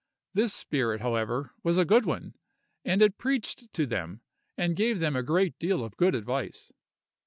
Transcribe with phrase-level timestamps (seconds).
[0.33, 2.33] This spirit, however, was a good one,
[2.83, 4.21] and it preached to them,
[4.57, 6.71] and gave them a great deal of good advice.